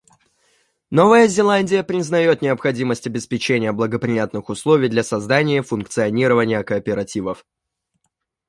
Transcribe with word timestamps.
Новая 0.89 1.27
Зеландия 1.27 1.83
признает 1.83 2.41
необходимость 2.41 3.05
обеспечения 3.05 3.71
благоприятных 3.71 4.49
условий 4.49 4.89
для 4.89 5.03
создания 5.03 5.57
и 5.59 5.61
функционирования 5.61 6.63
кооперативов. 6.63 7.45